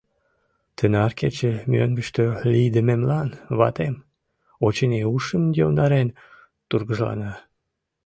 «Тынар 0.77 1.11
кече 1.19 1.53
мӧҥгыштӧ 1.71 2.25
лийдымемлан 2.51 3.29
ватем, 3.59 3.95
очыни, 4.65 5.01
ушым 5.15 5.43
йомдарен 5.59 6.09
тургыжлана. 6.69 7.33